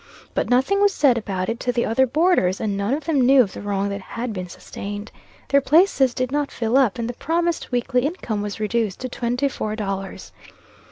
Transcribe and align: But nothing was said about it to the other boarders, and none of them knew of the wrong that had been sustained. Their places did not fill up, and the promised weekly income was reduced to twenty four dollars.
But 0.33 0.49
nothing 0.49 0.81
was 0.81 0.91
said 0.95 1.15
about 1.15 1.47
it 1.47 1.59
to 1.59 1.71
the 1.71 1.85
other 1.85 2.07
boarders, 2.07 2.59
and 2.59 2.75
none 2.75 2.95
of 2.95 3.05
them 3.05 3.21
knew 3.21 3.43
of 3.43 3.53
the 3.53 3.61
wrong 3.61 3.89
that 3.89 4.01
had 4.01 4.33
been 4.33 4.49
sustained. 4.49 5.11
Their 5.49 5.61
places 5.61 6.15
did 6.15 6.31
not 6.31 6.49
fill 6.49 6.75
up, 6.75 6.97
and 6.97 7.07
the 7.07 7.13
promised 7.13 7.71
weekly 7.71 8.01
income 8.03 8.41
was 8.41 8.59
reduced 8.59 8.99
to 9.01 9.09
twenty 9.09 9.47
four 9.47 9.75
dollars. 9.75 10.31